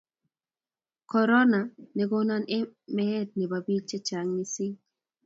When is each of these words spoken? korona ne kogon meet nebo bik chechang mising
korona 1.11 1.59
ne 1.95 2.03
kogon 2.09 2.43
meet 2.95 3.29
nebo 3.37 3.57
bik 3.65 3.83
chechang 3.89 4.29
mising 4.35 4.77